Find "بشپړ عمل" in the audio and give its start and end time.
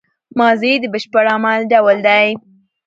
0.93-1.59